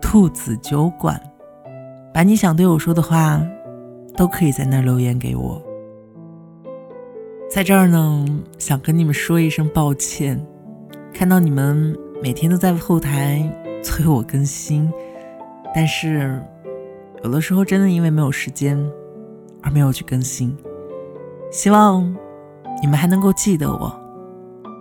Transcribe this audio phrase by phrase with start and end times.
[0.00, 1.20] 兔子酒馆，
[2.12, 3.40] 把你想对我说的话，
[4.16, 5.62] 都可以在那儿留言给我。
[7.50, 8.24] 在这儿呢，
[8.58, 10.44] 想跟你们说一声抱歉，
[11.12, 13.42] 看到你们每天都在后台
[13.82, 14.90] 催我更新，
[15.74, 16.40] 但是
[17.24, 18.78] 有的时候真的因为没有时间
[19.62, 20.56] 而没有去更新。
[21.50, 22.04] 希望
[22.82, 23.92] 你们还能够记得我，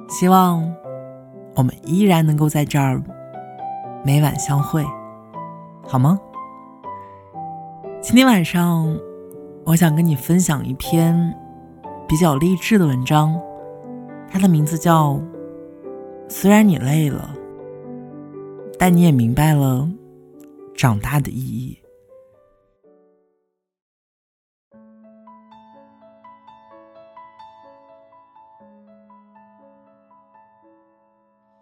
[0.10, 0.62] 希望
[1.56, 3.02] 我们依然能够在这儿
[4.04, 4.86] 每晚相会。
[5.90, 6.20] 好吗？
[8.02, 8.94] 今天晚上，
[9.66, 11.34] 我想跟你分享一篇
[12.06, 13.40] 比较励志的文章，
[14.30, 15.14] 它的名字叫
[16.28, 17.34] 《虽然你累了，
[18.78, 19.90] 但你也明白了
[20.76, 21.80] 长大的意义》。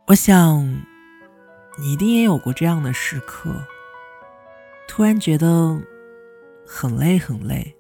[0.07, 0.65] 我想，
[1.77, 3.51] 你一定也有过这样的时刻。
[4.87, 5.79] 突然觉得
[6.65, 7.75] 很累很累，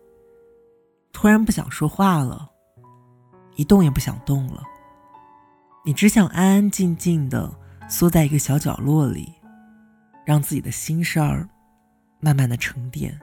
[1.13, 2.49] 突然不想说话了，
[3.55, 4.61] 一动也不想动了。
[5.85, 7.51] 你只想安安静静的
[7.87, 9.33] 缩在一个小角落里，
[10.25, 11.47] 让自己的心事儿
[12.19, 13.17] 慢慢的沉淀。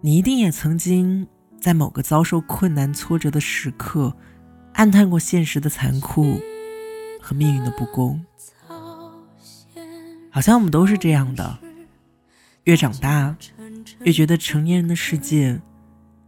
[0.00, 1.26] 你一定也曾经
[1.60, 4.14] 在某个遭受困难挫折的时刻，
[4.74, 6.38] 暗叹过现实的残酷
[7.20, 8.24] 和命运的不公。
[10.30, 11.58] 好像我们都是这样的。
[12.68, 13.34] 越长大，
[14.00, 15.58] 越觉得成年人的世界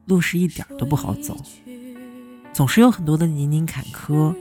[0.06, 1.36] 路是一点都不好走，
[2.50, 4.34] 总是有很多的泥泞坎坷，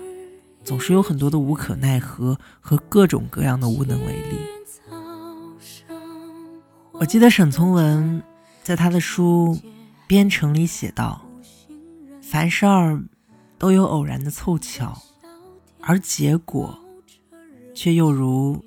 [0.63, 4.37] 总是有很多的无可奈何和各种各样的无能为力。
[6.93, 8.23] 我记得沈从文
[8.63, 9.59] 在他的书
[10.07, 11.21] 《编程》里写道
[12.23, 13.03] ：“凡事儿
[13.57, 14.97] 都有偶然的凑巧，
[15.81, 16.79] 而结果
[17.75, 18.63] 却又如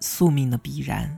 [0.00, 1.16] 宿命的必然。”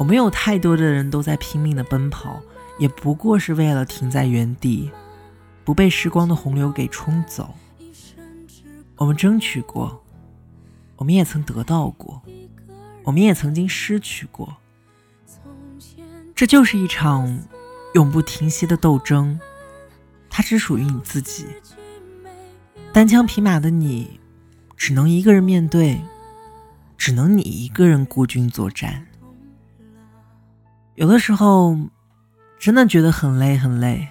[0.00, 2.40] 我们有太多的人都在拼命的奔跑，
[2.78, 4.90] 也不过是为了停在原地，
[5.62, 7.54] 不被时光的洪流给冲走。
[8.96, 10.02] 我们争取过，
[10.96, 12.22] 我们也曾得到过，
[13.04, 14.56] 我们也曾经失去过。
[16.34, 17.38] 这就是一场
[17.92, 19.38] 永不停息的斗争，
[20.30, 21.44] 它只属于你自己。
[22.90, 24.18] 单枪匹马的你，
[24.78, 26.00] 只能一个人面对，
[26.96, 29.06] 只能你一个人孤军作战。
[30.96, 31.76] 有的时候，
[32.58, 34.08] 真的觉得很累很累，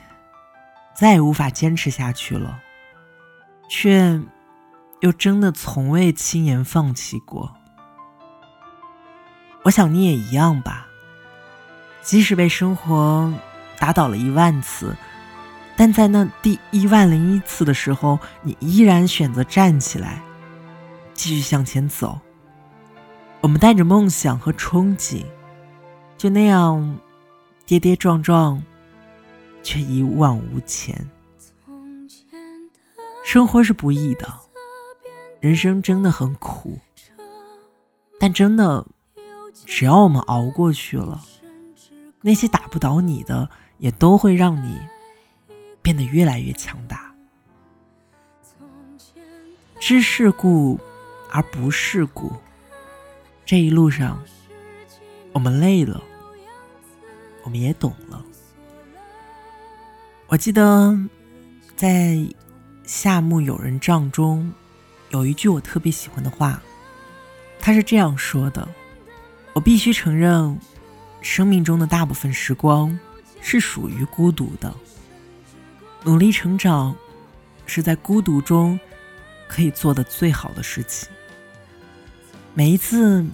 [0.95, 2.59] 再也无法坚持下去了，
[3.69, 4.19] 却
[5.01, 7.53] 又真的从未轻言放弃过。
[9.63, 10.87] 我想你也一样吧。
[12.01, 13.31] 即使被生活
[13.77, 14.95] 打倒了一万次，
[15.75, 20.23] 但在那第一万零一次的时候，你依然选择站起来，
[21.13, 22.19] 继续向前走。
[23.41, 25.23] 我们带着梦想和憧憬。
[26.19, 26.99] 就那样
[27.65, 28.61] 跌跌撞撞，
[29.63, 31.09] 却一往无前。
[33.23, 34.27] 生活是不易的，
[35.39, 36.77] 人生真的很苦。
[38.19, 38.85] 但真的，
[39.65, 41.23] 只要我们熬过去了，
[42.19, 44.77] 那些打不倒你的，也都会让你
[45.81, 47.15] 变得越来越强大。
[49.79, 50.77] 知世故
[51.31, 52.33] 而不世故，
[53.45, 54.21] 这一路上，
[55.31, 56.03] 我们累了。
[57.49, 58.23] 我们也懂了。
[60.27, 60.95] 我记得
[61.75, 62.13] 在
[62.83, 64.53] 《夏目友人帐》中
[65.09, 66.61] 有一句我特别喜欢的话，
[67.59, 68.69] 他是这样说的
[69.53, 70.59] ：“我必须承认，
[71.21, 72.99] 生命中的大部分时光
[73.41, 74.71] 是属于孤独的。
[76.03, 76.95] 努力成长
[77.65, 78.79] 是在孤独中
[79.47, 81.09] 可以做的最好的事情。
[82.53, 83.25] 每一次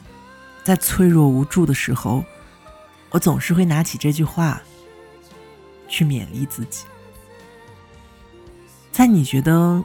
[0.64, 2.24] 在脆弱无助的时候。”
[3.12, 4.62] 我总是会拿起这句话，
[5.88, 6.86] 去勉励自己。
[8.92, 9.84] 在你觉得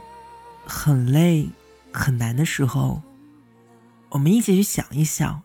[0.65, 1.49] 很累、
[1.91, 3.01] 很难的时候，
[4.09, 5.41] 我们一起去想一想，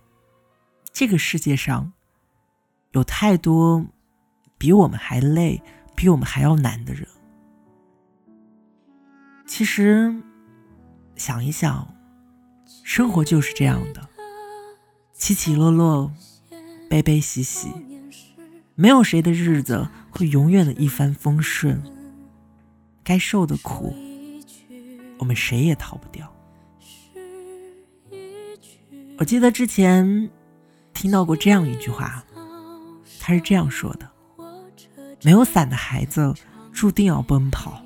[0.92, 1.92] 这个世界上
[2.92, 3.86] 有太多
[4.58, 5.62] 比我们还累、
[5.94, 7.06] 比我们还要难的人。
[9.46, 10.14] 其实，
[11.14, 11.94] 想一想，
[12.84, 14.08] 生活就是这样的，
[15.12, 16.12] 起起落落，
[16.88, 17.68] 悲悲喜喜，
[18.74, 21.82] 没有谁的日子会永远的一帆风顺。
[23.02, 23.94] 该受的苦，
[25.18, 26.32] 我们谁也逃不掉。
[29.18, 30.30] 我记得之前
[30.92, 32.24] 听到过这样一句话，
[33.20, 34.10] 他是这样说的：
[35.22, 36.34] 没有伞的孩子
[36.72, 37.82] 注定要奔跑，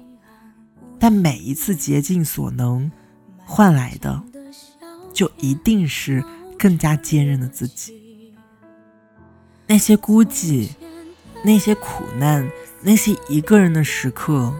[0.98, 2.90] 但每一次竭尽所能
[3.44, 4.22] 换来的，
[5.12, 6.24] 就一定是
[6.58, 8.09] 更加坚韧的自己。
[9.70, 10.70] 那些孤寂，
[11.44, 12.50] 那些苦难，
[12.82, 14.52] 那些一个人的时刻，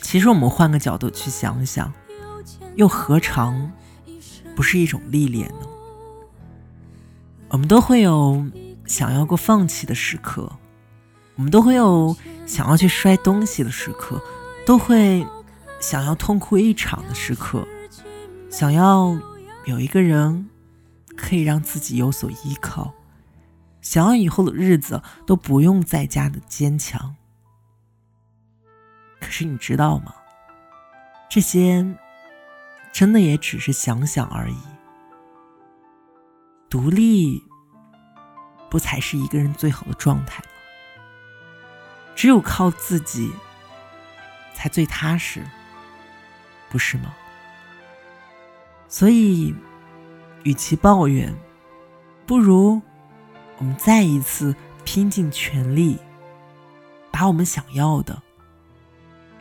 [0.00, 1.92] 其实我们换个角度去想想，
[2.76, 3.72] 又何尝
[4.54, 5.66] 不是一种历练呢？
[7.48, 8.46] 我们都会有
[8.86, 10.48] 想要过放弃的时刻，
[11.34, 12.16] 我们都会有
[12.46, 14.22] 想要去摔东西的时刻，
[14.64, 15.26] 都会
[15.80, 17.66] 想要痛哭一场的时刻，
[18.48, 19.18] 想要
[19.64, 20.48] 有一个人
[21.16, 22.94] 可以让自己有所依靠，
[23.90, 27.16] 想要以后的日子都不用再加的坚强。
[29.20, 30.14] 可是你知道吗？
[31.28, 31.84] 这些
[32.92, 34.56] 真的也只是想想而已。
[36.68, 37.42] 独立，
[38.70, 40.50] 不才是一个人最好的状态吗？
[42.14, 43.32] 只有靠自己，
[44.54, 45.44] 才最踏实，
[46.68, 47.12] 不是吗？
[48.86, 49.52] 所以，
[50.44, 51.36] 与其抱怨，
[52.24, 52.80] 不如
[53.60, 54.52] 我们再一次
[54.84, 55.96] 拼尽全力，
[57.12, 58.20] 把我们想要的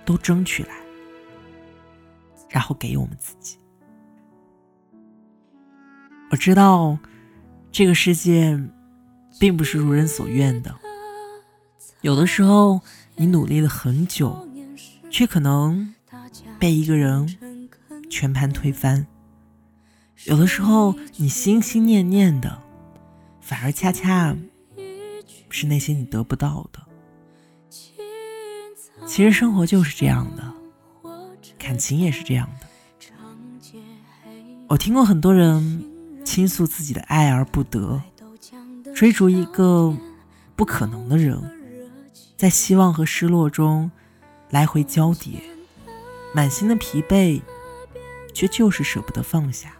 [0.06, 0.76] 都争取来，
[2.50, 3.58] 然后给我们自己。
[6.30, 7.00] 我知道。
[7.72, 8.60] 这个世界，
[9.40, 10.76] 并不是如人所愿的。
[12.02, 12.82] 有的时候，
[13.16, 14.50] 你努力了很久，
[15.12, 15.94] 却可能
[16.58, 17.38] 被一个人
[18.10, 19.06] 全盘推翻；
[20.26, 22.60] 有的时候，你心心念念的，
[23.50, 24.38] 反而恰恰
[25.50, 26.80] 是那些你得不到的。
[29.08, 30.54] 其实生活就是这样的，
[31.58, 32.68] 感情也是这样的。
[34.68, 35.84] 我听过很多人。
[36.26, 38.00] 倾诉自己的爱而不得，
[38.94, 39.98] 追逐一个
[40.56, 41.42] 不可能的人，
[42.38, 43.90] 在希望和失落中
[44.52, 45.42] 来回交叠，
[46.36, 47.42] 满心的疲惫，
[48.32, 49.74] 却就是舍不得放下。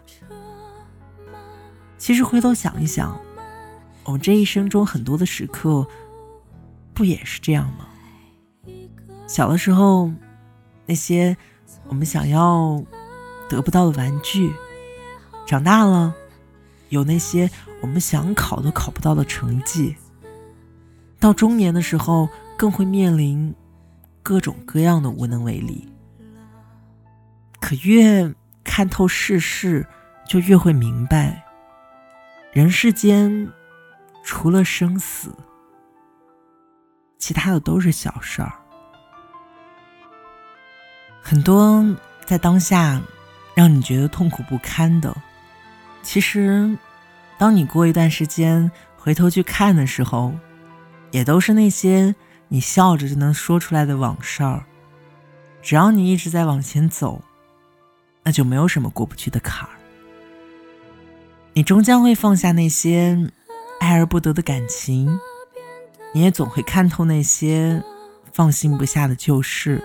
[1.98, 3.16] 其实回头想一想，
[4.04, 5.86] 我们这一生中很多的时刻，
[6.94, 7.86] 不也是这样吗？
[9.26, 10.10] 小的时候，
[10.86, 11.36] 那些
[11.86, 12.82] 我们想要
[13.48, 14.52] 得不到的玩具，
[15.46, 16.14] 长大了。
[16.88, 17.48] 有那些
[17.80, 19.94] 我们想考都考不到的成绩，
[21.20, 23.54] 到中年的时候更会面临
[24.24, 25.88] 各种各样的无能为力。
[27.60, 29.86] 可越看透世事，
[30.26, 31.44] 就越会明白，
[32.52, 33.48] 人世间
[34.22, 35.34] 除了生死，
[37.18, 38.52] 其他的都是小事儿。
[41.20, 41.84] 很多
[42.24, 43.00] 在当下
[43.54, 45.14] 让你觉得痛苦不堪的。
[46.02, 46.76] 其实，
[47.36, 50.32] 当你过一段时间回头去看的时候，
[51.10, 52.14] 也都是那些
[52.48, 54.64] 你笑着就能说出来的往事儿。
[55.60, 57.22] 只要你一直在往前走，
[58.22, 59.74] 那就没有什么过不去的坎儿。
[61.52, 63.30] 你终将会放下那些
[63.80, 65.18] 爱而不得的感情，
[66.14, 67.82] 你也总会看透那些
[68.32, 69.82] 放心不下的旧事。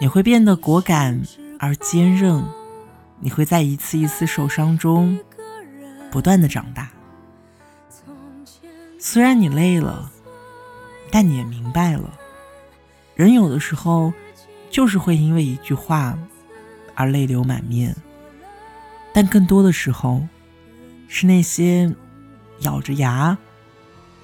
[0.00, 1.20] 你会变得果敢
[1.58, 2.44] 而坚韧。
[3.18, 5.18] 你会在一次一次受伤中
[6.10, 6.90] 不断的长大。
[8.98, 10.12] 虽然你累了，
[11.10, 12.12] 但你也明白了，
[13.14, 14.12] 人有的时候
[14.68, 16.18] 就是会因为一句话
[16.94, 17.96] 而泪流满面，
[19.14, 20.28] 但更多的时候
[21.08, 21.90] 是那些
[22.60, 23.36] 咬着牙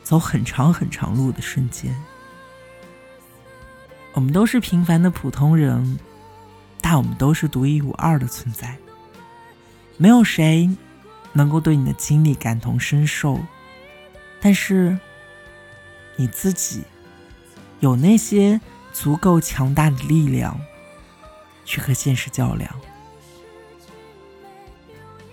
[0.03, 1.95] 走很长很长路的瞬间。
[4.12, 5.99] 我们都是平凡的普通人。
[6.85, 8.77] 但我们都是独一无二的存在，
[9.99, 10.69] 没有谁
[11.33, 13.39] 能够对你的经历感同身受，
[14.41, 14.99] 但是
[16.17, 16.83] 你自己
[17.79, 18.61] 有那些
[18.93, 20.61] 足够强大的力量
[21.65, 22.69] 去和现实较量。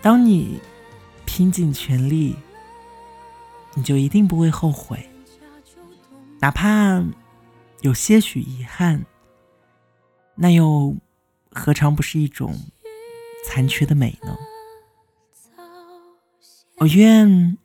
[0.03, 0.61] 当你
[1.25, 2.37] 拼尽全力，
[3.79, 5.09] 你就一定不会后悔，
[6.41, 7.01] 哪怕
[7.79, 9.05] 有些许遗憾，
[10.35, 10.97] 那又。
[11.51, 12.55] 何尝不是一种
[13.43, 14.37] 残缺的美呢？
[16.77, 17.57] 我愿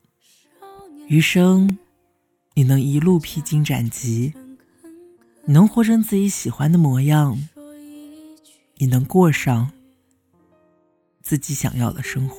[1.07, 1.79] 余生
[2.55, 4.33] 你能一路披荆斩棘，
[5.45, 7.39] 你能活成自己喜欢的模样，
[8.79, 9.71] 你能过上
[11.21, 12.39] 自己想要的生活。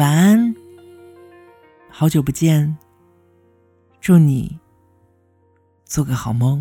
[0.00, 0.54] 晚安。
[1.90, 2.74] 好久不见。
[4.00, 4.58] 祝你
[5.84, 6.58] 做个好梦。